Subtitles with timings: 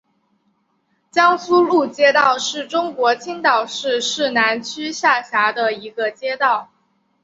[1.11, 6.71] 江苏路街道是中国青岛市市南区下辖的一个街道。